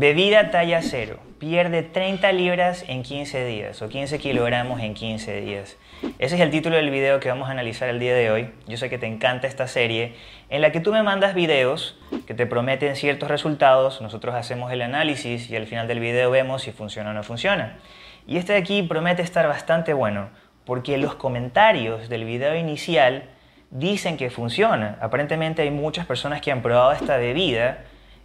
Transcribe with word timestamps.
Bebida 0.00 0.52
talla 0.52 0.80
cero. 0.80 1.18
Pierde 1.40 1.82
30 1.82 2.30
libras 2.30 2.84
en 2.86 3.02
15 3.02 3.44
días 3.44 3.82
o 3.82 3.88
15 3.88 4.20
kilogramos 4.20 4.80
en 4.80 4.94
15 4.94 5.40
días. 5.40 5.76
Ese 6.20 6.36
es 6.36 6.40
el 6.40 6.52
título 6.52 6.76
del 6.76 6.90
video 6.90 7.18
que 7.18 7.28
vamos 7.28 7.48
a 7.48 7.50
analizar 7.50 7.88
el 7.88 7.98
día 7.98 8.14
de 8.14 8.30
hoy. 8.30 8.50
Yo 8.68 8.76
sé 8.76 8.88
que 8.90 8.98
te 8.98 9.06
encanta 9.06 9.48
esta 9.48 9.66
serie 9.66 10.14
en 10.50 10.60
la 10.60 10.70
que 10.70 10.78
tú 10.78 10.92
me 10.92 11.02
mandas 11.02 11.34
videos 11.34 11.98
que 12.28 12.34
te 12.34 12.46
prometen 12.46 12.94
ciertos 12.94 13.28
resultados, 13.28 14.00
nosotros 14.00 14.36
hacemos 14.36 14.70
el 14.70 14.82
análisis 14.82 15.50
y 15.50 15.56
al 15.56 15.66
final 15.66 15.88
del 15.88 15.98
video 15.98 16.30
vemos 16.30 16.62
si 16.62 16.70
funciona 16.70 17.10
o 17.10 17.12
no 17.12 17.24
funciona. 17.24 17.78
Y 18.24 18.36
este 18.36 18.52
de 18.52 18.60
aquí 18.60 18.84
promete 18.84 19.22
estar 19.22 19.48
bastante 19.48 19.94
bueno 19.94 20.28
porque 20.64 20.96
los 20.96 21.16
comentarios 21.16 22.08
del 22.08 22.24
video 22.24 22.54
inicial 22.54 23.24
dicen 23.72 24.16
que 24.16 24.30
funciona. 24.30 24.96
Aparentemente 25.00 25.62
hay 25.62 25.72
muchas 25.72 26.06
personas 26.06 26.40
que 26.40 26.52
han 26.52 26.62
probado 26.62 26.92
esta 26.92 27.16
bebida 27.16 27.78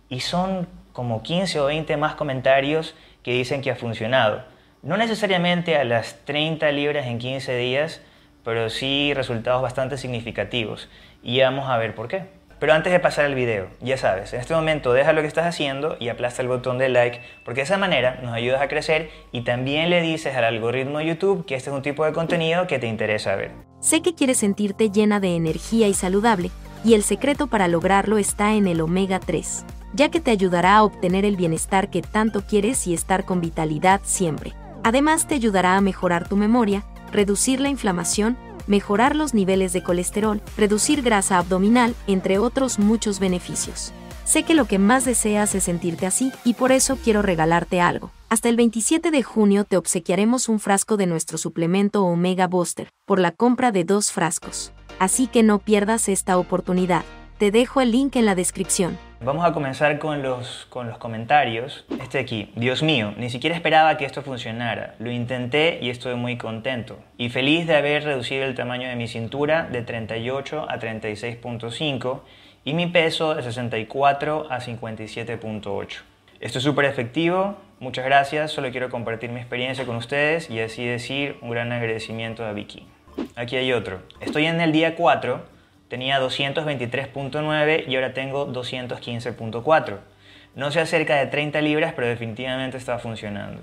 y 0.08 0.20
son 0.20 0.68
como 0.94 1.24
15 1.24 1.60
o 1.60 1.66
20 1.66 1.98
más 1.98 2.16
comentarios 2.16 2.96
que 3.24 3.34
dicen 3.34 3.62
que 3.62 3.72
ha 3.72 3.76
funcionado. 3.76 4.44
No 4.84 4.96
necesariamente 4.96 5.76
a 5.78 5.84
las 5.84 6.20
30 6.26 6.72
libras 6.72 7.08
en 7.08 7.18
15 7.18 7.56
días, 7.58 8.02
pero 8.44 8.70
sí 8.70 9.14
resultados 9.14 9.62
bastante 9.62 9.98
significativos. 9.98 10.90
Y 11.24 11.42
vamos 11.42 11.70
a 11.70 11.78
ver 11.78 11.96
por 11.96 12.08
qué. 12.08 12.26
Pero 12.60 12.74
antes 12.74 12.94
de 12.94 13.00
pasar 13.00 13.26
al 13.26 13.36
video, 13.36 13.68
ya 13.82 13.98
sabes, 13.98 14.34
en 14.34 14.40
este 14.40 14.54
momento 14.54 14.94
deja 14.94 15.12
lo 15.12 15.22
que 15.22 15.28
estás 15.28 15.46
haciendo 15.46 15.98
y 16.00 16.08
aplasta 16.08 16.42
el 16.42 16.48
botón 16.48 16.78
de 16.78 16.88
like, 16.88 17.20
porque 17.44 17.60
de 17.60 17.66
esa 17.66 17.78
manera 17.78 18.20
nos 18.22 18.34
ayudas 18.34 18.62
a 18.62 18.70
crecer 18.70 19.10
y 19.34 19.42
también 19.42 19.90
le 19.90 20.02
dices 20.02 20.36
al 20.36 20.46
algoritmo 20.46 21.00
de 21.00 21.08
YouTube 21.08 21.46
que 21.46 21.56
este 21.56 21.72
es 21.72 21.76
un 21.76 21.82
tipo 21.82 22.06
de 22.06 22.14
contenido 22.14 22.68
que 22.68 22.80
te 22.80 22.88
interesa 22.88 23.36
ver. 23.36 23.52
Sé 23.82 24.02
que 24.02 24.16
quieres 24.16 24.38
sentirte 24.38 24.92
llena 24.92 25.20
de 25.20 25.36
energía 25.36 25.90
y 25.90 25.94
saludable, 25.94 26.52
y 26.86 26.94
el 26.94 27.04
secreto 27.04 27.48
para 27.48 27.68
lograrlo 27.68 28.18
está 28.18 28.54
en 28.54 28.68
el 28.68 28.80
omega 28.80 29.20
3 29.20 29.66
ya 29.94 30.10
que 30.10 30.20
te 30.20 30.32
ayudará 30.32 30.78
a 30.78 30.84
obtener 30.84 31.26
el 31.26 31.36
bienestar 31.36 31.90
que 31.90 32.02
tanto 32.02 32.46
quieres 32.46 32.88
y 32.88 32.94
estar 32.94 33.26
con 33.26 33.42
vitalidad 33.42 34.02
siempre. 34.04 34.54
Además 34.84 35.28
te 35.28 35.36
ayudará 35.36 35.78
a 35.78 35.82
mejorar 35.82 36.28
tu 36.28 36.36
memoria, 36.36 36.84
reducir 37.12 37.62
la 37.62 37.70
inflamación, 37.70 38.38
mejorar 38.68 39.16
los 39.16 39.34
niveles 39.34 39.74
de 39.74 39.84
colesterol, 39.84 40.42
reducir 40.58 41.02
grasa 41.02 41.38
abdominal, 41.38 41.96
entre 42.08 42.40
otros 42.40 42.80
muchos 42.80 43.20
beneficios. 43.20 43.94
Sé 44.26 44.44
que 44.44 44.54
lo 44.54 44.66
que 44.66 44.80
más 44.80 45.06
deseas 45.06 45.54
es 45.54 45.66
sentirte 45.66 46.06
así 46.06 46.32
y 46.46 46.54
por 46.54 46.72
eso 46.72 46.98
quiero 47.04 47.22
regalarte 47.22 47.82
algo. 47.82 48.12
Hasta 48.30 48.50
el 48.50 48.56
27 48.56 49.12
de 49.12 49.22
junio 49.22 49.64
te 49.66 49.78
obsequiaremos 49.78 50.50
un 50.50 50.60
frasco 50.60 50.98
de 50.98 51.06
nuestro 51.06 51.38
suplemento 51.38 52.04
Omega 52.04 52.48
Booster 52.48 52.90
por 53.06 53.20
la 53.20 53.32
compra 53.32 53.72
de 53.72 53.84
dos 53.84 54.12
frascos. 54.12 54.72
Así 54.98 55.28
que 55.28 55.44
no 55.44 55.60
pierdas 55.60 56.08
esta 56.08 56.38
oportunidad. 56.38 57.04
Te 57.44 57.52
dejo 57.52 57.82
el 57.82 57.92
link 57.92 58.16
en 58.16 58.26
la 58.26 58.36
descripción. 58.36 58.98
Vamos 59.20 59.44
a 59.44 59.52
comenzar 59.52 60.00
con 60.00 60.24
los, 60.24 60.66
con 60.70 60.88
los 60.88 60.98
comentarios. 60.98 61.84
Este 62.02 62.18
aquí, 62.18 62.54
Dios 62.56 62.82
mío, 62.82 63.14
ni 63.18 63.30
siquiera 63.30 63.54
esperaba 63.54 63.98
que 63.98 64.06
esto 64.06 64.22
funcionara. 64.22 64.96
Lo 65.00 65.12
intenté 65.12 65.78
y 65.82 65.90
estoy 65.90 66.16
muy 66.16 66.38
contento. 66.38 67.00
Y 67.18 67.28
feliz 67.28 67.68
de 67.68 67.76
haber 67.76 68.06
reducido 68.06 68.46
el 68.46 68.56
tamaño 68.56 68.88
de 68.88 68.96
mi 68.96 69.10
cintura 69.10 69.68
de 69.70 69.82
38 69.82 70.68
a 70.70 70.80
36.5 70.80 72.22
y 72.64 72.74
mi 72.76 72.88
peso 72.88 73.36
de 73.36 73.44
64 73.44 74.48
a 74.50 74.62
57.8. 74.62 75.98
Esto 76.40 76.58
es 76.60 76.64
súper 76.64 76.86
efectivo, 76.86 77.58
muchas 77.82 78.06
gracias, 78.06 78.54
solo 78.54 78.72
quiero 78.72 78.90
compartir 78.90 79.32
mi 79.32 79.42
experiencia 79.42 79.86
con 79.86 79.98
ustedes 79.98 80.50
y 80.50 80.62
así 80.62 80.86
decir 80.86 81.36
un 81.42 81.50
gran 81.50 81.74
agradecimiento 81.74 82.46
a 82.46 82.54
Vicky. 82.54 82.88
Aquí 83.36 83.58
hay 83.58 83.74
otro. 83.74 84.00
Estoy 84.22 84.46
en 84.46 84.62
el 84.62 84.72
día 84.72 84.96
4 84.96 85.53
tenía 85.94 86.20
223.9 86.20 87.88
y 87.88 87.96
ahora 87.98 88.16
tengo 88.16 88.52
215.4. 88.52 89.98
No 90.56 90.72
sé 90.72 90.80
acerca 90.80 91.18
de 91.18 91.28
30 91.28 91.62
libras, 91.62 91.94
pero 91.94 92.08
definitivamente 92.08 92.78
está 92.78 92.98
funcionando. 92.98 93.62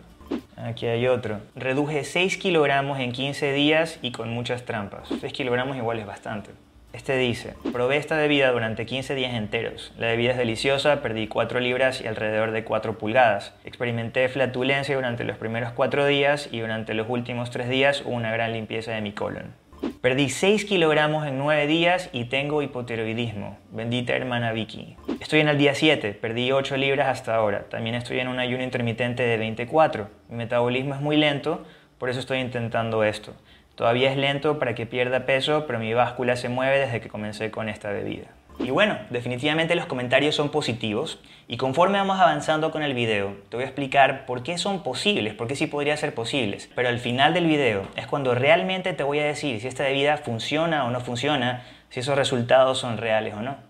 Aquí 0.56 0.86
hay 0.86 1.08
otro. 1.08 1.40
Reduje 1.56 2.04
6 2.04 2.36
kilogramos 2.36 3.00
en 3.00 3.10
15 3.10 3.52
días 3.52 3.98
y 4.00 4.12
con 4.12 4.28
muchas 4.28 4.64
trampas. 4.64 5.08
6 5.20 5.32
kilogramos 5.32 5.76
igual 5.76 5.98
es 5.98 6.06
bastante. 6.06 6.50
Este 6.92 7.16
dice, 7.16 7.54
probé 7.72 7.96
esta 7.96 8.16
bebida 8.16 8.52
durante 8.52 8.86
15 8.86 9.16
días 9.16 9.34
enteros. 9.34 9.92
La 9.98 10.06
bebida 10.06 10.30
es 10.30 10.38
deliciosa, 10.38 11.02
perdí 11.02 11.26
4 11.26 11.58
libras 11.58 12.00
y 12.00 12.06
alrededor 12.06 12.52
de 12.52 12.62
4 12.62 12.96
pulgadas. 12.96 13.54
Experimenté 13.64 14.28
flatulencia 14.28 14.94
durante 14.94 15.24
los 15.24 15.36
primeros 15.36 15.72
4 15.72 16.06
días 16.06 16.48
y 16.52 16.60
durante 16.60 16.94
los 16.94 17.08
últimos 17.08 17.50
3 17.50 17.68
días 17.68 18.02
hubo 18.02 18.14
una 18.14 18.30
gran 18.30 18.52
limpieza 18.52 18.92
de 18.92 19.00
mi 19.00 19.10
colon. 19.10 19.52
Perdí 20.00 20.30
6 20.30 20.64
kilogramos 20.64 21.26
en 21.26 21.36
9 21.36 21.66
días 21.66 22.08
y 22.14 22.24
tengo 22.24 22.62
hipotiroidismo. 22.62 23.58
Bendita 23.70 24.14
hermana 24.14 24.50
Vicky. 24.52 24.96
Estoy 25.20 25.40
en 25.40 25.48
el 25.48 25.58
día 25.58 25.74
7, 25.74 26.14
perdí 26.14 26.52
8 26.52 26.78
libras 26.78 27.08
hasta 27.08 27.34
ahora. 27.34 27.66
También 27.68 27.94
estoy 27.94 28.18
en 28.18 28.28
un 28.28 28.38
ayuno 28.38 28.64
intermitente 28.64 29.24
de 29.24 29.36
24. 29.36 30.08
Mi 30.30 30.36
metabolismo 30.36 30.94
es 30.94 31.02
muy 31.02 31.18
lento, 31.18 31.66
por 31.98 32.08
eso 32.08 32.18
estoy 32.18 32.38
intentando 32.38 33.04
esto. 33.04 33.34
Todavía 33.74 34.10
es 34.10 34.16
lento 34.16 34.58
para 34.58 34.74
que 34.74 34.86
pierda 34.86 35.26
peso, 35.26 35.66
pero 35.66 35.78
mi 35.78 35.92
báscula 35.92 36.34
se 36.36 36.48
mueve 36.48 36.78
desde 36.78 37.02
que 37.02 37.10
comencé 37.10 37.50
con 37.50 37.68
esta 37.68 37.90
bebida. 37.90 38.28
Y 38.62 38.70
bueno, 38.70 38.98
definitivamente 39.08 39.74
los 39.74 39.86
comentarios 39.86 40.34
son 40.34 40.50
positivos 40.50 41.18
y 41.48 41.56
conforme 41.56 41.98
vamos 41.98 42.20
avanzando 42.20 42.70
con 42.70 42.82
el 42.82 42.92
video, 42.92 43.34
te 43.48 43.56
voy 43.56 43.64
a 43.64 43.66
explicar 43.66 44.26
por 44.26 44.42
qué 44.42 44.58
son 44.58 44.82
posibles, 44.82 45.34
por 45.34 45.48
qué 45.48 45.56
sí 45.56 45.66
podrían 45.66 45.96
ser 45.96 46.14
posibles. 46.14 46.70
Pero 46.74 46.88
al 46.88 46.98
final 46.98 47.32
del 47.32 47.46
video 47.46 47.88
es 47.96 48.06
cuando 48.06 48.34
realmente 48.34 48.92
te 48.92 49.02
voy 49.02 49.18
a 49.18 49.24
decir 49.24 49.60
si 49.60 49.66
esta 49.66 49.84
bebida 49.84 50.18
funciona 50.18 50.84
o 50.84 50.90
no 50.90 51.00
funciona, 51.00 51.64
si 51.88 52.00
esos 52.00 52.16
resultados 52.16 52.78
son 52.78 52.98
reales 52.98 53.34
o 53.34 53.40
no. 53.40 53.69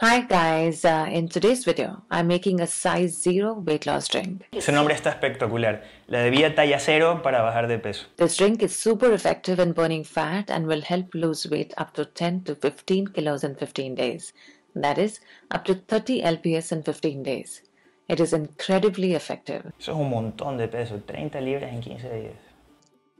Hi 0.00 0.20
guys, 0.20 0.84
uh, 0.84 1.08
in 1.10 1.28
today's 1.28 1.64
video, 1.64 2.04
I'm 2.08 2.28
making 2.28 2.60
a 2.60 2.68
size 2.68 3.20
0 3.20 3.64
weight 3.66 3.84
loss 3.84 4.06
drink. 4.06 4.44
Su 4.60 4.70
nombre 4.70 4.94
está 4.94 5.10
espectacular, 5.10 5.82
la 6.06 6.22
bebida 6.22 6.54
talla 6.54 6.78
cero 6.78 7.20
para 7.20 7.42
bajar 7.42 7.66
de 7.66 7.80
peso. 7.80 8.06
This 8.14 8.36
drink 8.36 8.62
is 8.62 8.76
super 8.76 9.12
effective 9.12 9.58
in 9.58 9.72
burning 9.72 10.04
fat 10.04 10.52
and 10.52 10.68
will 10.68 10.82
help 10.82 11.12
lose 11.14 11.50
weight 11.50 11.74
up 11.78 11.94
to 11.94 12.04
10 12.04 12.44
to 12.44 12.54
15 12.54 13.08
kilos 13.08 13.42
in 13.42 13.56
15 13.56 13.96
days. 13.96 14.34
That 14.76 14.98
is, 14.98 15.20
up 15.50 15.64
to 15.64 15.74
30 15.74 16.22
lps 16.22 16.70
in 16.70 16.84
15 16.84 17.24
days. 17.24 17.62
It 18.08 18.20
is 18.20 18.32
incredibly 18.32 19.14
effective. 19.16 19.72
Eso 19.80 19.90
es 19.90 19.98
un 19.98 20.10
montón 20.10 20.58
de 20.58 20.68
peso, 20.68 21.02
30 21.04 21.40
libras 21.40 21.72
en 21.72 21.80
15 21.80 22.08
días. 22.08 22.36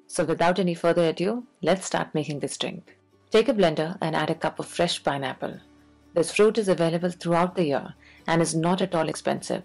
So 0.06 0.24
without 0.24 0.60
any 0.60 0.76
further 0.76 1.08
ado, 1.08 1.42
let's 1.60 1.86
start 1.86 2.14
making 2.14 2.38
this 2.38 2.56
drink. 2.56 2.96
Take 3.32 3.48
a 3.48 3.52
blender 3.52 3.98
and 4.00 4.14
add 4.14 4.30
a 4.30 4.36
cup 4.36 4.60
of 4.60 4.66
fresh 4.66 5.02
pineapple. 5.02 5.58
This 6.18 6.32
fruit 6.32 6.58
is 6.58 6.68
available 6.68 7.12
throughout 7.12 7.54
the 7.54 7.62
year 7.62 7.94
and 8.26 8.42
is 8.42 8.52
not 8.52 8.82
at 8.82 8.92
all 8.92 9.08
expensive. 9.08 9.62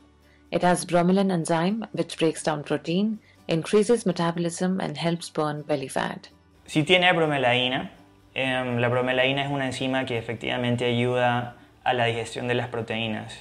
It 0.51 0.61
has 0.61 0.85
bromelain 0.85 1.31
enzyme 1.31 1.87
which 1.93 2.19
breaks 2.19 2.43
down 2.43 2.63
protein, 2.63 3.17
increases 3.47 4.05
metabolism 4.05 4.79
and 4.79 4.95
helps 4.95 5.31
burn 5.31 5.63
belly 5.63 5.87
fat. 5.87 6.29
Si 6.67 6.83
tiene 6.83 7.11
bromelaína, 7.11 7.89
eh, 8.35 8.77
la 8.79 8.87
bromelaína 8.87 9.45
es 9.45 9.49
una 9.49 9.65
enzima 9.65 10.05
que 10.05 10.19
efectivamente 10.19 10.85
ayuda 10.85 11.55
a 11.83 11.93
la 11.95 12.05
digestión 12.05 12.47
de 12.47 12.53
las 12.53 12.67
proteínas. 12.67 13.33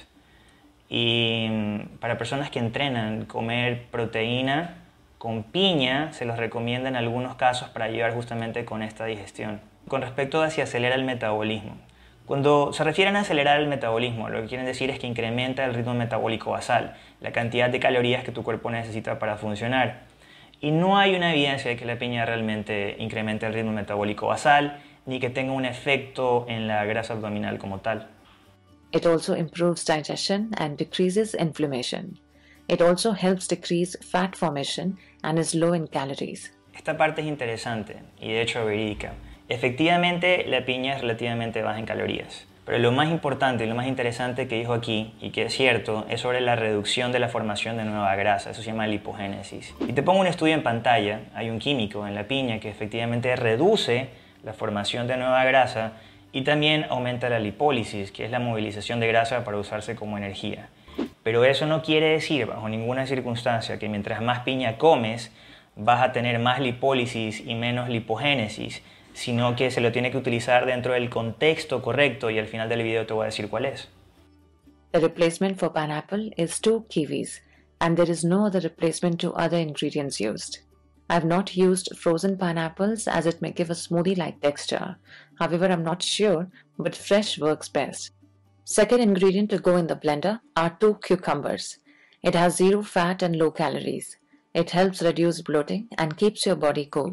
Y 0.89 1.49
mm, 1.51 1.99
para 1.99 2.17
personas 2.17 2.49
que 2.49 2.57
entrenan, 2.57 3.25
comer 3.25 3.85
proteína 3.91 4.77
con 5.19 5.43
piña 5.43 6.13
se 6.13 6.25
los 6.25 6.37
recomienda 6.39 6.89
en 6.89 6.95
algunos 6.95 7.35
casos 7.35 7.69
para 7.69 7.85
ayudar 7.85 8.15
justamente 8.15 8.65
con 8.65 8.81
esta 8.81 9.05
digestión. 9.05 9.61
Con 9.87 10.01
respecto 10.01 10.41
a 10.41 10.49
si 10.49 10.61
acelera 10.61 10.95
el 10.95 11.03
metabolismo, 11.03 11.77
cuando 12.25 12.71
se 12.71 12.83
refieren 12.83 13.17
a 13.17 13.21
acelerar 13.21 13.59
el 13.59 13.67
metabolismo, 13.67 14.29
lo 14.29 14.41
que 14.41 14.47
quieren 14.47 14.65
decir 14.65 14.89
es 14.89 14.97
que 14.97 15.07
incrementa 15.07 15.65
el 15.65 15.73
ritmo 15.73 15.93
metabólico 15.93 16.51
basal, 16.51 16.95
la 17.19 17.31
cantidad 17.33 17.69
de 17.69 17.79
calorías 17.79 18.23
que 18.23 18.31
tu 18.31 18.43
cuerpo 18.43 18.71
necesita 18.71 19.19
para 19.19 19.35
funcionar. 19.37 20.03
Y 20.61 20.71
no 20.71 20.97
hay 20.97 21.15
una 21.15 21.33
evidencia 21.33 21.69
de 21.69 21.75
que 21.75 21.85
la 21.85 21.97
piña 21.97 22.25
realmente 22.25 22.95
incremente 22.97 23.45
el 23.45 23.53
ritmo 23.53 23.73
metabólico 23.73 24.27
basal 24.27 24.79
ni 25.05 25.19
que 25.19 25.29
tenga 25.29 25.51
un 25.51 25.65
efecto 25.65 26.45
en 26.47 26.67
la 26.67 26.85
grasa 26.85 27.13
abdominal 27.13 27.57
como 27.57 27.79
tal. 27.79 28.07
It 28.93 29.05
also 29.05 29.35
improves 29.35 29.83
digestion 29.83 30.51
and 30.57 30.77
decreases 30.77 31.33
inflammation. 31.33 32.19
It 32.69 32.81
also 32.81 33.11
helps 33.11 33.47
decrease 33.47 33.97
fat 33.99 34.37
formation 34.37 34.97
and 35.23 35.37
is 35.37 35.53
low 35.53 35.73
in 35.73 35.87
calories. 35.87 36.53
Esta 36.73 36.95
parte 36.95 37.21
es 37.21 37.27
interesante 37.27 38.01
y 38.21 38.29
de 38.29 38.41
hecho 38.41 38.63
verídica. 38.65 39.13
Efectivamente, 39.49 40.45
la 40.47 40.65
piña 40.65 40.95
es 40.95 41.01
relativamente 41.01 41.61
baja 41.61 41.79
en 41.79 41.85
calorías. 41.85 42.47
Pero 42.65 42.77
lo 42.77 42.93
más 42.93 43.09
importante 43.09 43.65
y 43.65 43.67
lo 43.67 43.75
más 43.75 43.87
interesante 43.87 44.47
que 44.47 44.57
dijo 44.57 44.73
aquí, 44.73 45.13
y 45.19 45.31
que 45.31 45.43
es 45.43 45.53
cierto, 45.53 46.05
es 46.09 46.21
sobre 46.21 46.39
la 46.39 46.55
reducción 46.55 47.11
de 47.11 47.19
la 47.19 47.27
formación 47.27 47.75
de 47.75 47.83
nueva 47.83 48.15
grasa. 48.15 48.51
Eso 48.51 48.61
se 48.61 48.71
llama 48.71 48.87
lipogénesis. 48.87 49.75
Y 49.85 49.91
te 49.91 50.01
pongo 50.01 50.21
un 50.21 50.27
estudio 50.27 50.53
en 50.53 50.63
pantalla. 50.63 51.19
Hay 51.35 51.49
un 51.49 51.59
químico 51.59 52.07
en 52.07 52.15
la 52.15 52.23
piña 52.23 52.59
que 52.59 52.69
efectivamente 52.69 53.35
reduce 53.35 54.07
la 54.43 54.53
formación 54.53 55.07
de 55.07 55.17
nueva 55.17 55.43
grasa 55.43 55.93
y 56.31 56.43
también 56.43 56.85
aumenta 56.89 57.27
la 57.27 57.39
lipólisis, 57.39 58.13
que 58.13 58.23
es 58.23 58.31
la 58.31 58.39
movilización 58.39 59.01
de 59.01 59.07
grasa 59.07 59.43
para 59.43 59.57
usarse 59.57 59.95
como 59.95 60.17
energía. 60.17 60.69
Pero 61.21 61.43
eso 61.43 61.65
no 61.65 61.81
quiere 61.81 62.09
decir, 62.09 62.45
bajo 62.45 62.69
ninguna 62.69 63.05
circunstancia, 63.07 63.77
que 63.77 63.89
mientras 63.89 64.21
más 64.21 64.39
piña 64.39 64.77
comes, 64.77 65.33
vas 65.75 66.01
a 66.01 66.11
tener 66.13 66.39
más 66.39 66.59
lipólisis 66.59 67.43
y 67.45 67.55
menos 67.55 67.89
lipogénesis 67.89 68.83
sino 69.13 69.55
que 69.55 69.71
se 69.71 69.81
lo 69.81 69.91
tiene 69.91 70.11
que 70.11 70.17
utilizar 70.17 70.65
dentro 70.65 70.93
del 70.93 71.09
contexto 71.09 71.81
correcto 71.81 72.29
y 72.29 72.39
al 72.39 72.47
final 72.47 72.69
del 72.69 72.83
video 72.83 73.05
te 73.05 73.13
voy 73.13 73.23
a 73.23 73.25
decir 73.25 73.49
cuál 73.49 73.65
es. 73.65 73.87
The 74.91 74.99
replacement 74.99 75.57
for 75.57 75.71
pineapple 75.71 76.33
is 76.37 76.59
two 76.59 76.85
kiwis, 76.89 77.41
and 77.79 77.97
there 77.97 78.11
is 78.11 78.23
no 78.23 78.45
other 78.45 78.61
replacement 78.61 79.19
to 79.21 79.33
other 79.33 79.59
ingredients 79.59 80.19
used. 80.19 80.59
I've 81.09 81.25
not 81.25 81.55
used 81.55 81.97
frozen 81.97 82.37
pineapples 82.37 83.07
as 83.07 83.25
it 83.25 83.41
may 83.41 83.51
give 83.51 83.69
a 83.69 83.75
smoothie 83.75 84.17
like 84.17 84.39
texture. 84.41 84.97
However, 85.39 85.65
I'm 85.65 85.83
not 85.83 86.01
sure, 86.01 86.47
but 86.77 86.95
fresh 86.95 87.37
works 87.37 87.69
best. 87.69 88.11
Second 88.65 89.01
ingredient 89.01 89.49
to 89.49 89.57
go 89.57 89.75
in 89.75 89.87
the 89.87 89.95
blender 89.95 90.39
are 90.55 90.77
two 90.79 90.99
cucumbers. 91.03 91.79
It 92.21 92.35
has 92.35 92.55
zero 92.55 92.81
fat 92.83 93.21
and 93.21 93.35
low 93.35 93.51
calories. 93.51 94.17
It 94.53 94.69
helps 94.69 95.01
reduce 95.01 95.41
bloating 95.41 95.89
and 95.97 96.15
keeps 96.15 96.45
your 96.45 96.55
body 96.55 96.87
cool. 96.89 97.11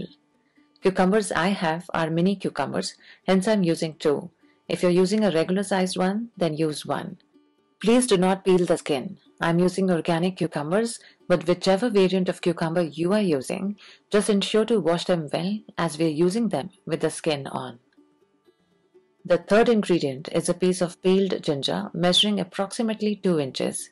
Cucumbers 0.83 1.31
I 1.33 1.49
have 1.49 1.91
are 1.93 2.09
mini 2.09 2.37
cucumbers, 2.37 2.95
hence 3.27 3.47
I'm 3.47 3.63
using 3.63 3.95
two. 3.95 4.31
If 4.67 4.83
you're 4.83 4.91
using 4.91 5.25
a 5.25 5.31
regular 5.31 5.63
sized 5.63 5.99
one, 5.99 6.31
then 6.39 6.57
use 6.57 6.87
one. 6.87 7.19
Please 7.83 8.07
do 8.07 8.17
not 8.17 8.45
peel 8.45 8.65
the 8.65 8.79
skin. 8.79 9.19
I'm 9.43 9.59
using 9.59 9.91
organic 9.91 10.37
cucumbers, 10.37 10.99
but 11.29 11.47
whichever 11.47 11.91
variant 11.91 12.29
of 12.29 12.41
cucumber 12.41 12.83
you 12.83 13.13
are 13.13 13.21
using, 13.21 13.77
just 14.11 14.31
ensure 14.31 14.65
to 14.67 14.81
wash 14.81 15.05
them 15.05 15.29
well 15.33 15.59
as 15.77 15.99
we're 15.99 16.09
using 16.09 16.49
them 16.49 16.71
with 16.87 17.01
the 17.01 17.11
skin 17.11 17.47
on. 17.47 17.79
The 19.25 19.39
third 19.39 19.69
ingredient 19.69 20.29
is 20.33 20.49
a 20.49 20.55
piece 20.55 20.81
of 20.81 21.03
peeled 21.03 21.43
ginger 21.43 21.91
measuring 21.93 22.41
approximately 22.41 23.17
2 23.17 23.39
inches. 23.39 23.91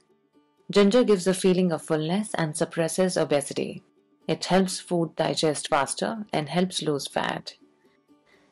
Ginger 0.70 1.04
gives 1.04 1.26
a 1.26 1.34
feeling 1.34 1.70
of 1.70 1.82
fullness 1.82 2.34
and 2.34 2.56
suppresses 2.56 3.16
obesity. 3.16 3.82
It 4.28 4.44
helps 4.44 4.78
food 4.78 5.16
digest 5.16 5.68
faster 5.68 6.26
and 6.34 6.50
helps 6.50 6.82
lose 6.82 7.08
fat. 7.08 7.54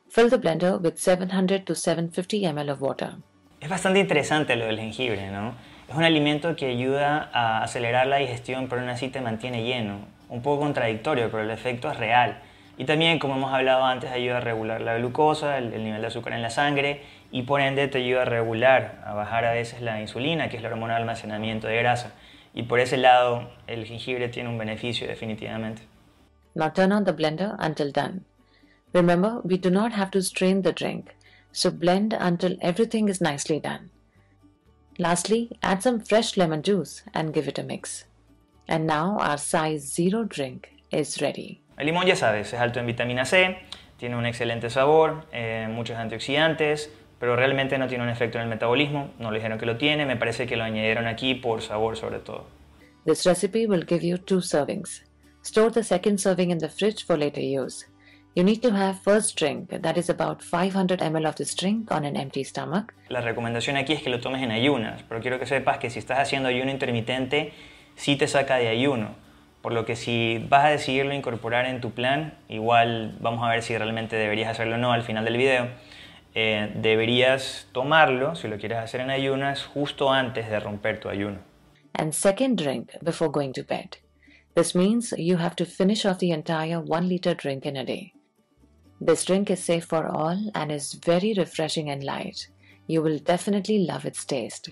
Fill 0.09 0.31
the 0.31 0.39
blender 0.39 0.81
with 0.81 0.97
700 0.97 1.67
to 1.67 1.75
750 1.75 2.43
ml 2.45 2.71
of 2.71 2.81
water. 2.81 3.17
Es 3.61 3.69
bastante 3.69 4.01
interesante 4.01 4.57
lo 4.57 4.65
del 4.65 4.79
jengibre, 4.79 5.31
¿no? 5.31 5.55
Es 5.87 5.95
un 5.95 6.03
alimento 6.03 6.57
que 6.57 6.67
ayuda 6.67 7.29
a 7.31 7.63
acelerar 7.63 8.07
la 8.07 8.17
digestión, 8.17 8.69
pero 8.69 8.81
aún 8.81 8.89
así 8.89 9.09
te 9.09 9.21
mantiene 9.21 9.65
lleno. 9.65 9.99
Un 10.31 10.41
poco 10.41 10.63
contradictorio, 10.63 11.31
pero 11.31 11.43
el 11.43 11.51
efecto 11.51 11.91
es 11.91 11.99
real. 11.99 12.39
Y 12.79 12.85
también, 12.87 13.19
como 13.19 13.37
hemos 13.37 13.53
hablado 13.53 13.85
antes, 13.85 14.11
ayuda 14.11 14.39
a 14.39 14.41
regular 14.41 14.81
la 14.81 14.97
glucosa, 14.97 15.59
el, 15.59 15.83
nivel 15.85 16.01
de 16.01 16.07
azúcar 16.07 16.33
en 16.33 16.43
la 16.43 16.51
sangre 16.51 17.03
y 17.31 17.43
por 17.43 17.61
ende 17.61 17.87
te 17.89 17.99
ayuda 17.99 18.23
a 18.23 18.25
regular, 18.25 19.03
a 19.05 19.13
bajar 19.13 19.45
a 19.45 19.53
veces 19.53 19.83
la 19.83 20.01
insulina, 20.01 20.49
que 20.49 20.57
es 20.57 20.63
la 20.63 20.71
hormona 20.71 20.95
de 20.95 21.01
almacenamiento 21.01 21.67
de 21.67 21.77
grasa. 21.77 22.13
Y 22.57 22.63
por 22.63 22.81
ese 22.81 22.97
lado, 22.97 23.51
el 23.67 23.85
jengibre 23.85 24.31
tiene 24.31 24.49
un 24.49 24.57
beneficio 24.57 25.07
definitivamente. 25.07 25.83
Now 26.55 26.71
turn 26.71 26.91
on 26.91 27.05
the 27.05 27.13
blender 27.13 27.55
until 27.59 27.93
done. 27.93 28.25
Remember, 28.95 29.43
we 29.45 29.59
do 29.59 29.69
not 29.69 29.93
have 29.93 30.11
to 30.13 30.23
strain 30.23 30.63
the 30.63 30.73
drink, 30.73 31.15
so 31.53 31.71
blend 31.71 32.15
until 32.15 32.57
everything 32.63 33.11
is 33.11 33.21
nicely 33.21 33.61
done. 33.61 33.91
Lastly, 34.99 35.51
add 35.63 35.83
some 35.83 36.01
fresh 36.01 36.39
lemon 36.39 36.63
juice 36.63 37.03
and 37.13 37.35
give 37.35 37.47
it 37.47 37.59
a 37.59 37.63
mix. 37.63 38.07
And 38.67 38.87
now 38.87 39.19
our 39.21 39.37
size 39.37 39.93
0 39.93 40.25
drink 40.25 40.71
is 40.91 41.21
ready. 41.21 41.61
El 41.77 41.85
limón 41.89 42.07
ya 42.07 42.17
sabes, 42.17 42.55
es 42.55 42.59
alto 42.59 42.81
en 42.81 42.87
vitamina 42.87 43.27
C, 43.27 43.59
tiene 43.99 44.17
un 44.17 44.25
excelente 44.25 44.71
sabor, 44.71 45.27
eh, 45.31 45.69
muchos 45.71 45.99
antioxidantes, 45.99 46.91
pero 47.19 47.37
realmente 47.37 47.79
no 47.79 47.89
tiene 47.89 48.05
un 48.05 48.11
efecto 48.11 48.39
en 48.39 48.45
el 48.45 48.49
metabolismo, 48.49 49.11
no 49.19 49.31
le 49.31 49.39
dijeron 49.39 49.59
que 49.59 49.67
lo 49.67 49.77
tiene, 49.77 50.07
me 50.07 50.17
parece 50.17 50.47
que 50.47 50.57
lo 50.57 50.65
añadieron 50.65 51.07
aquí 51.07 51.35
por 51.35 51.63
sabor 51.63 51.97
sobre 51.97 52.19
todo. 52.19 52.47
This 53.05 53.25
recipe 53.25 53.67
will 53.67 53.85
give 53.87 54.07
you 54.07 54.19
two 54.19 54.41
servings. 54.41 55.03
Store 55.43 55.71
the 55.71 55.83
second 55.83 56.19
serving 56.19 56.51
in 56.51 56.59
the 56.59 56.69
fridge 56.69 57.05
for 57.05 57.17
later 57.17 57.41
use. 57.41 57.87
You 58.35 58.45
need 58.45 58.61
to 58.63 58.71
have 58.71 59.01
first 59.03 59.39
drink, 59.39 59.71
that 59.71 59.97
is 59.97 60.11
about 60.11 60.43
500 60.43 61.01
ml 61.01 61.27
of 61.27 61.37
this 61.37 61.55
drink 61.55 61.91
on 61.91 62.05
an 62.05 62.17
empty 62.17 62.45
stomach. 62.45 62.93
La 63.09 63.21
recomendación 63.21 63.77
aquí 63.77 63.93
es 63.93 64.03
que 64.03 64.11
lo 64.11 64.21
tomes 64.21 64.43
en 64.43 64.51
ayunas, 64.51 65.03
pero 65.09 65.21
quiero 65.21 65.39
que 65.39 65.47
sepas 65.47 65.79
que 65.79 65.89
si 65.89 65.99
estás 65.99 66.19
haciendo 66.19 66.49
ayuno 66.49 66.71
intermitente, 66.71 67.53
sí 67.95 68.17
te 68.17 68.29
saca 68.29 68.57
de 68.57 68.69
ayuno 68.69 69.27
por 69.67 69.73
lo 69.73 69.85
que 69.85 69.97
si 69.97 70.47
vas 70.49 70.65
a 70.65 70.69
decidirlo 70.69 71.13
incorporar 71.13 71.67
en 71.67 71.81
tu 71.81 71.91
plan, 71.91 72.35
igual 72.49 73.17
vamos 73.19 73.45
a 73.45 73.51
ver 73.51 73.65
si 73.65 73.77
realmente 73.77 74.15
deberías 74.15 74.49
hacerlo 74.49 74.77
o 74.77 74.79
no 74.79 74.93
al 74.93 75.03
final 75.03 75.25
del 75.25 75.37
video. 75.37 75.67
Eh, 76.39 76.71
deberías 76.75 77.67
tomarlo, 77.73 78.35
si 78.35 78.47
lo 78.47 78.59
quieres 78.59 78.77
hacer 78.77 79.01
en 79.01 79.09
ayunas, 79.09 79.65
justo 79.65 80.13
antes 80.13 80.51
de 80.51 80.61
romper 80.61 81.01
tu 81.01 81.09
ayuno. 81.09 81.39
And 81.95 82.13
second 82.13 82.59
drink 82.59 82.93
before 83.03 83.31
going 83.31 83.55
to 83.55 83.63
bed. 83.63 83.97
This 84.55 84.75
means 84.75 85.15
you 85.17 85.39
have 85.39 85.57
to 85.57 85.65
finish 85.65 86.05
off 86.05 86.19
the 86.19 86.33
entire 86.33 86.79
1 86.79 87.09
liter 87.09 87.35
drink 87.35 87.65
in 87.65 87.79
a 87.79 87.87
day. 87.87 88.13
This 89.01 89.25
drink 89.25 89.51
is 89.51 89.65
safe 89.65 89.87
for 89.87 90.07
all 90.07 90.51
and 90.55 90.71
is 90.71 90.93
very 90.93 91.33
refreshing 91.33 91.89
and 91.89 92.05
light. 92.05 92.49
You 92.87 93.01
will 93.01 93.19
definitely 93.19 93.79
love 93.79 94.05
its 94.05 94.27
taste. 94.27 94.69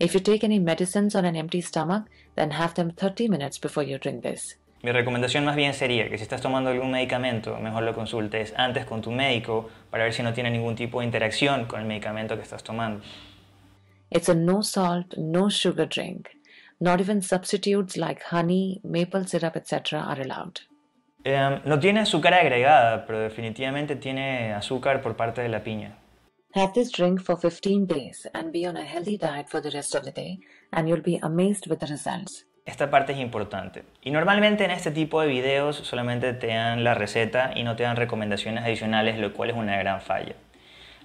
If 0.00 0.12
you 0.12 0.18
take 0.18 0.42
any 0.42 0.58
medicines 0.58 1.14
on 1.14 1.24
an 1.24 1.36
empty 1.36 1.60
stomach, 1.60 2.06
then 2.34 2.50
have 2.50 2.74
them 2.74 2.90
30 2.90 3.28
minutes 3.28 3.58
before 3.58 3.84
you 3.84 3.98
drink 3.98 4.24
this. 4.24 4.56
Mi 4.86 4.92
recomendación 4.92 5.44
más 5.44 5.56
bien 5.56 5.74
sería 5.74 6.08
que 6.08 6.16
si 6.16 6.22
estás 6.22 6.40
tomando 6.40 6.70
algún 6.70 6.92
medicamento, 6.92 7.58
mejor 7.58 7.82
lo 7.82 7.92
consultes 7.92 8.54
antes 8.56 8.84
con 8.84 9.00
tu 9.00 9.10
médico 9.10 9.68
para 9.90 10.04
ver 10.04 10.12
si 10.12 10.22
no 10.22 10.32
tiene 10.32 10.48
ningún 10.48 10.76
tipo 10.76 11.00
de 11.00 11.06
interacción 11.06 11.64
con 11.64 11.80
el 11.80 11.86
medicamento 11.86 12.36
que 12.36 12.42
estás 12.42 12.62
tomando. 12.62 13.02
It's 14.10 14.28
a 14.28 14.34
no 14.36 14.62
salt, 14.62 15.16
no 15.16 15.50
sugar 15.50 15.88
drink. 15.88 16.28
Not 16.78 17.00
even 17.00 17.20
substitutes 17.20 17.96
like 17.96 18.22
honey, 18.30 18.80
maple 18.84 19.26
syrup, 19.26 19.56
etc. 19.56 19.94
are 19.94 20.22
allowed. 20.22 20.60
Um, 21.24 21.62
no 21.64 21.80
tiene 21.80 21.98
azúcar 21.98 22.34
agregada, 22.34 23.06
pero 23.06 23.18
definitivamente 23.18 23.96
tiene 23.96 24.52
azúcar 24.52 25.02
por 25.02 25.16
parte 25.16 25.42
de 25.42 25.48
la 25.48 25.64
piña. 25.64 25.96
Have 26.54 26.74
this 26.74 26.92
drink 26.92 27.20
for 27.22 27.36
15 27.36 27.86
days 27.86 28.28
and 28.34 28.52
be 28.52 28.64
on 28.68 28.76
a 28.76 28.84
healthy 28.84 29.18
diet 29.18 29.48
for 29.48 29.60
the 29.60 29.70
rest 29.72 29.96
of 29.96 30.04
the 30.04 30.12
day, 30.12 30.38
and 30.72 30.88
you'll 30.88 31.02
be 31.02 31.18
amazed 31.24 31.66
with 31.66 31.80
the 31.80 31.88
results. 31.88 32.44
Esta 32.66 32.90
parte 32.90 33.12
es 33.12 33.18
importante. 33.18 33.84
Y 34.02 34.10
normalmente 34.10 34.64
en 34.64 34.72
este 34.72 34.90
tipo 34.90 35.20
de 35.20 35.28
videos 35.28 35.76
solamente 35.76 36.32
te 36.32 36.48
dan 36.48 36.82
la 36.82 36.94
receta 36.94 37.52
y 37.54 37.62
no 37.62 37.76
te 37.76 37.84
dan 37.84 37.94
recomendaciones 37.94 38.64
adicionales, 38.64 39.18
lo 39.18 39.32
cual 39.32 39.50
es 39.50 39.56
una 39.56 39.78
gran 39.78 40.00
falla. 40.00 40.34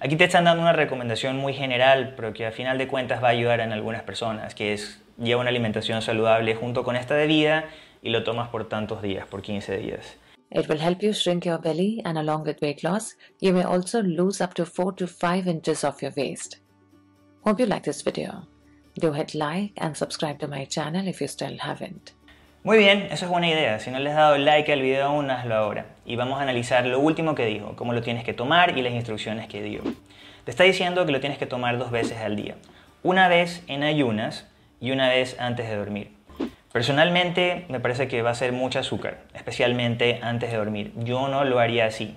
Aquí 0.00 0.16
te 0.16 0.24
están 0.24 0.42
dando 0.44 0.62
una 0.62 0.72
recomendación 0.72 1.36
muy 1.36 1.54
general, 1.54 2.14
pero 2.16 2.32
que 2.32 2.46
a 2.46 2.50
final 2.50 2.78
de 2.78 2.88
cuentas 2.88 3.22
va 3.22 3.28
a 3.28 3.30
ayudar 3.30 3.60
en 3.60 3.70
algunas 3.72 4.02
personas, 4.02 4.56
que 4.56 4.72
es 4.72 5.00
lleva 5.16 5.40
una 5.40 5.50
alimentación 5.50 6.02
saludable 6.02 6.56
junto 6.56 6.82
con 6.82 6.96
esta 6.96 7.14
bebida 7.14 7.66
y 8.02 8.10
lo 8.10 8.24
tomas 8.24 8.48
por 8.48 8.68
tantos 8.68 9.00
días, 9.00 9.26
por 9.28 9.42
15 9.42 9.76
días. 9.76 10.18
It 10.50 10.68
will 10.68 10.80
help 10.80 11.00
you 11.02 11.12
shrink 11.12 11.44
your 11.46 11.60
belly 11.60 12.02
and 12.04 12.18
along 12.18 12.44
with 12.44 12.56
weight 12.60 12.82
loss, 12.82 13.16
you 13.40 13.52
may 13.52 13.62
also 13.62 14.02
lose 14.02 14.42
up 14.42 14.54
to 14.54 14.66
4 14.66 14.96
to 14.96 15.06
5 15.06 15.48
inches 15.48 15.84
of 15.84 16.02
your 16.02 16.12
waist. 16.16 16.58
Hope 17.44 17.62
you 17.62 17.66
like 17.66 17.84
this 17.84 18.02
video. 18.02 18.48
Do 18.94 19.12
hit 19.14 19.34
like 19.34 19.72
and 19.78 19.96
subscribe 19.96 20.38
to 20.40 20.48
my 20.48 20.66
channel 20.66 21.08
if 21.08 21.20
you 21.20 21.28
still 21.28 21.58
haven't. 21.60 22.12
Muy 22.64 22.78
bien, 22.78 23.08
eso 23.10 23.24
es 23.24 23.30
buena 23.30 23.48
idea. 23.48 23.80
Si 23.80 23.90
no 23.90 23.98
le 23.98 24.10
has 24.10 24.16
dado 24.16 24.38
like 24.38 24.72
al 24.72 24.82
video 24.82 25.06
aún, 25.06 25.30
hazlo 25.30 25.54
ahora. 25.54 25.86
Y 26.04 26.16
vamos 26.16 26.38
a 26.38 26.42
analizar 26.42 26.86
lo 26.86 27.00
último 27.00 27.34
que 27.34 27.46
dijo, 27.46 27.74
cómo 27.74 27.92
lo 27.92 28.02
tienes 28.02 28.22
que 28.22 28.34
tomar 28.34 28.78
y 28.78 28.82
las 28.82 28.92
instrucciones 28.92 29.48
que 29.48 29.62
dio. 29.62 29.82
Te 30.44 30.50
está 30.50 30.64
diciendo 30.64 31.06
que 31.06 31.12
lo 31.12 31.20
tienes 31.20 31.38
que 31.38 31.46
tomar 31.46 31.78
dos 31.78 31.90
veces 31.90 32.18
al 32.18 32.36
día. 32.36 32.56
Una 33.02 33.28
vez 33.28 33.64
en 33.66 33.82
ayunas 33.82 34.46
y 34.80 34.90
una 34.90 35.08
vez 35.08 35.36
antes 35.40 35.68
de 35.68 35.76
dormir. 35.76 36.12
Personalmente 36.72 37.66
me 37.68 37.80
parece 37.80 38.08
que 38.08 38.22
va 38.22 38.30
a 38.30 38.34
ser 38.34 38.52
mucho 38.52 38.78
azúcar, 38.78 39.22
especialmente 39.34 40.20
antes 40.22 40.50
de 40.50 40.56
dormir. 40.56 40.92
Yo 40.96 41.28
no 41.28 41.44
lo 41.44 41.58
haría 41.58 41.86
así, 41.86 42.16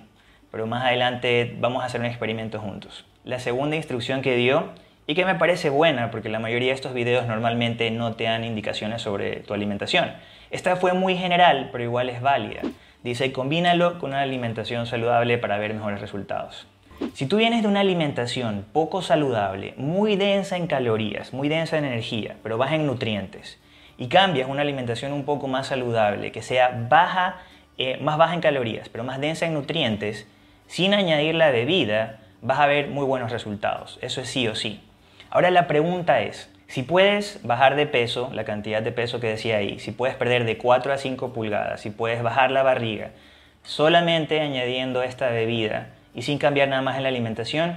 pero 0.50 0.66
más 0.66 0.84
adelante 0.84 1.56
vamos 1.58 1.82
a 1.82 1.86
hacer 1.86 2.00
un 2.00 2.06
experimento 2.06 2.60
juntos. 2.60 3.04
La 3.24 3.38
segunda 3.38 3.76
instrucción 3.76 4.22
que 4.22 4.36
dio, 4.36 4.72
y 5.06 5.14
que 5.14 5.24
me 5.24 5.34
parece 5.34 5.70
buena 5.70 6.10
porque 6.10 6.28
la 6.28 6.38
mayoría 6.38 6.68
de 6.68 6.74
estos 6.74 6.94
videos 6.94 7.26
normalmente 7.26 7.90
no 7.90 8.14
te 8.14 8.24
dan 8.24 8.44
indicaciones 8.44 9.02
sobre 9.02 9.36
tu 9.40 9.54
alimentación. 9.54 10.12
Esta 10.50 10.76
fue 10.76 10.92
muy 10.92 11.16
general, 11.16 11.70
pero 11.72 11.84
igual 11.84 12.08
es 12.08 12.20
válida. 12.20 12.62
Dice, 13.02 13.32
combínalo 13.32 13.98
con 13.98 14.10
una 14.10 14.22
alimentación 14.22 14.86
saludable 14.86 15.38
para 15.38 15.58
ver 15.58 15.74
mejores 15.74 16.00
resultados. 16.00 16.66
Si 17.12 17.26
tú 17.26 17.36
vienes 17.36 17.62
de 17.62 17.68
una 17.68 17.80
alimentación 17.80 18.64
poco 18.72 19.02
saludable, 19.02 19.74
muy 19.76 20.16
densa 20.16 20.56
en 20.56 20.66
calorías, 20.66 21.32
muy 21.32 21.48
densa 21.48 21.76
en 21.76 21.84
energía, 21.84 22.36
pero 22.42 22.58
baja 22.58 22.74
en 22.74 22.86
nutrientes, 22.86 23.60
y 23.98 24.08
cambias 24.08 24.48
una 24.48 24.62
alimentación 24.62 25.12
un 25.12 25.24
poco 25.24 25.46
más 25.46 25.68
saludable, 25.68 26.32
que 26.32 26.42
sea 26.42 26.86
baja, 26.88 27.36
eh, 27.78 27.98
más 28.00 28.16
baja 28.18 28.34
en 28.34 28.40
calorías, 28.40 28.88
pero 28.88 29.04
más 29.04 29.20
densa 29.20 29.46
en 29.46 29.54
nutrientes, 29.54 30.26
sin 30.66 30.94
añadir 30.94 31.34
la 31.34 31.50
bebida, 31.50 32.20
vas 32.42 32.60
a 32.60 32.66
ver 32.66 32.88
muy 32.88 33.04
buenos 33.04 33.30
resultados. 33.30 33.98
Eso 34.02 34.20
es 34.20 34.28
sí 34.28 34.48
o 34.48 34.54
sí. 34.54 34.80
Ahora 35.30 35.50
la 35.50 35.66
pregunta 35.66 36.20
es, 36.20 36.50
si 36.68 36.82
puedes 36.82 37.40
bajar 37.42 37.76
de 37.76 37.86
peso, 37.86 38.30
la 38.32 38.44
cantidad 38.44 38.82
de 38.82 38.92
peso 38.92 39.20
que 39.20 39.28
decía 39.28 39.56
ahí, 39.56 39.78
si 39.78 39.92
puedes 39.92 40.16
perder 40.16 40.44
de 40.44 40.58
4 40.58 40.92
a 40.92 40.98
5 40.98 41.32
pulgadas, 41.32 41.80
si 41.80 41.90
puedes 41.90 42.22
bajar 42.22 42.50
la 42.50 42.62
barriga, 42.62 43.10
solamente 43.62 44.40
añadiendo 44.40 45.02
esta 45.02 45.30
bebida 45.30 45.88
y 46.14 46.22
sin 46.22 46.38
cambiar 46.38 46.68
nada 46.68 46.82
más 46.82 46.96
en 46.96 47.02
la 47.02 47.08
alimentación, 47.08 47.76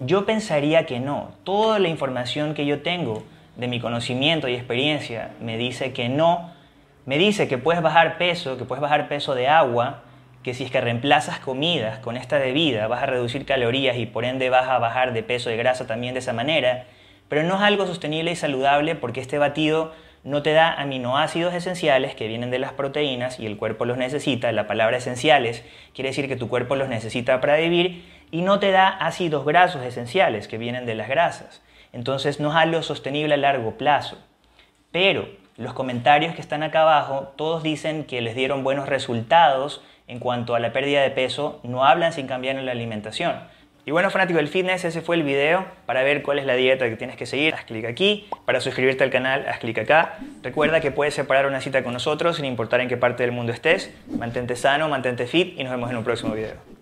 yo 0.00 0.26
pensaría 0.26 0.86
que 0.86 1.00
no. 1.00 1.32
Toda 1.44 1.78
la 1.78 1.88
información 1.88 2.54
que 2.54 2.66
yo 2.66 2.82
tengo 2.82 3.24
de 3.56 3.68
mi 3.68 3.80
conocimiento 3.80 4.48
y 4.48 4.54
experiencia 4.54 5.30
me 5.40 5.56
dice 5.56 5.92
que 5.92 6.08
no, 6.08 6.50
me 7.06 7.18
dice 7.18 7.48
que 7.48 7.58
puedes 7.58 7.82
bajar 7.82 8.18
peso, 8.18 8.56
que 8.56 8.64
puedes 8.64 8.82
bajar 8.82 9.08
peso 9.08 9.34
de 9.34 9.48
agua, 9.48 10.03
que 10.44 10.54
si 10.54 10.62
es 10.62 10.70
que 10.70 10.80
reemplazas 10.80 11.40
comidas 11.40 11.98
con 11.98 12.16
esta 12.16 12.38
bebida 12.38 12.86
vas 12.86 13.02
a 13.02 13.06
reducir 13.06 13.46
calorías 13.46 13.96
y 13.96 14.06
por 14.06 14.24
ende 14.24 14.50
vas 14.50 14.68
a 14.68 14.78
bajar 14.78 15.14
de 15.14 15.22
peso 15.22 15.48
de 15.48 15.56
grasa 15.56 15.86
también 15.86 16.14
de 16.14 16.20
esa 16.20 16.34
manera, 16.34 16.84
pero 17.28 17.42
no 17.42 17.56
es 17.56 17.62
algo 17.62 17.86
sostenible 17.86 18.30
y 18.30 18.36
saludable 18.36 18.94
porque 18.94 19.20
este 19.20 19.38
batido 19.38 19.92
no 20.22 20.42
te 20.42 20.52
da 20.52 20.72
aminoácidos 20.72 21.54
esenciales 21.54 22.14
que 22.14 22.28
vienen 22.28 22.50
de 22.50 22.58
las 22.58 22.72
proteínas 22.72 23.40
y 23.40 23.46
el 23.46 23.56
cuerpo 23.56 23.84
los 23.84 23.96
necesita. 23.96 24.52
La 24.52 24.66
palabra 24.66 24.98
esenciales 24.98 25.64
quiere 25.94 26.10
decir 26.10 26.28
que 26.28 26.36
tu 26.36 26.48
cuerpo 26.48 26.76
los 26.76 26.88
necesita 26.88 27.40
para 27.40 27.56
vivir 27.56 28.04
y 28.30 28.42
no 28.42 28.58
te 28.58 28.70
da 28.70 28.88
ácidos 28.88 29.44
grasos 29.44 29.82
esenciales 29.82 30.46
que 30.46 30.58
vienen 30.58 30.86
de 30.86 30.94
las 30.94 31.08
grasas. 31.08 31.62
Entonces 31.92 32.40
no 32.40 32.50
es 32.50 32.56
algo 32.56 32.82
sostenible 32.82 33.34
a 33.34 33.38
largo 33.38 33.78
plazo. 33.78 34.18
Pero 34.92 35.28
los 35.56 35.72
comentarios 35.72 36.34
que 36.34 36.40
están 36.40 36.62
acá 36.62 36.82
abajo, 36.82 37.32
todos 37.36 37.62
dicen 37.62 38.04
que 38.04 38.20
les 38.20 38.34
dieron 38.34 38.64
buenos 38.64 38.88
resultados 38.88 39.82
en 40.08 40.18
cuanto 40.18 40.54
a 40.54 40.60
la 40.60 40.72
pérdida 40.72 41.02
de 41.02 41.10
peso, 41.10 41.60
no 41.62 41.84
hablan 41.84 42.12
sin 42.12 42.26
cambiar 42.26 42.56
en 42.56 42.66
la 42.66 42.72
alimentación. 42.72 43.34
Y 43.86 43.90
bueno, 43.90 44.10
fanático 44.10 44.38
del 44.38 44.48
fitness, 44.48 44.84
ese 44.84 45.02
fue 45.02 45.16
el 45.16 45.24
video. 45.24 45.66
Para 45.84 46.02
ver 46.02 46.22
cuál 46.22 46.38
es 46.38 46.46
la 46.46 46.54
dieta 46.54 46.88
que 46.88 46.96
tienes 46.96 47.16
que 47.16 47.26
seguir, 47.26 47.54
haz 47.54 47.64
clic 47.64 47.84
aquí. 47.84 48.26
Para 48.46 48.60
suscribirte 48.60 49.04
al 49.04 49.10
canal, 49.10 49.46
haz 49.46 49.58
clic 49.58 49.78
acá. 49.78 50.18
Recuerda 50.42 50.80
que 50.80 50.90
puedes 50.90 51.12
separar 51.12 51.46
una 51.46 51.60
cita 51.60 51.84
con 51.84 51.92
nosotros 51.92 52.36
sin 52.36 52.46
importar 52.46 52.80
en 52.80 52.88
qué 52.88 52.96
parte 52.96 53.22
del 53.24 53.32
mundo 53.32 53.52
estés. 53.52 53.94
Mantente 54.08 54.56
sano, 54.56 54.88
mantente 54.88 55.26
fit 55.26 55.58
y 55.58 55.64
nos 55.64 55.72
vemos 55.72 55.90
en 55.90 55.98
un 55.98 56.04
próximo 56.04 56.32
video. 56.32 56.73